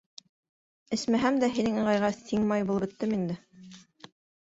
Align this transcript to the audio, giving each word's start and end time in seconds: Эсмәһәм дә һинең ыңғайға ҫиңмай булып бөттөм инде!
Эсмәһәм 0.95 1.35
дә 1.43 1.49
һинең 1.57 1.77
ыңғайға 1.81 2.09
ҫиңмай 2.31 2.65
булып 2.71 2.95
бөттөм 2.95 3.15
инде! 3.19 3.37